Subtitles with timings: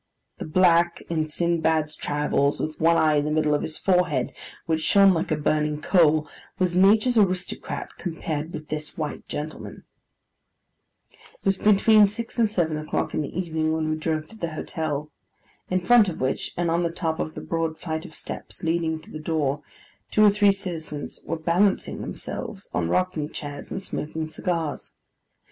[0.39, 4.33] The black in Sinbad's Travels with one eye in the middle of his forehead
[4.65, 6.27] which shone like a burning coal,
[6.57, 9.83] was nature's aristocrat compared with this white gentleman.
[11.11, 13.91] [Picture: Black and White] It was between six and seven o'clock in the evening, when
[13.91, 15.11] we drove to the hotel:
[15.69, 18.99] in front of which, and on the top of the broad flight of steps leading
[19.01, 19.61] to the door,
[20.09, 24.95] two or three citizens were balancing themselves on rocking chairs, and smoking cigars.